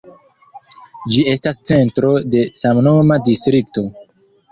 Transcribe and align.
Ĝi 1.15 1.19
estas 1.33 1.59
centro 1.71 2.13
de 2.37 2.41
samnoma 2.61 3.19
distrikto. 3.29 3.85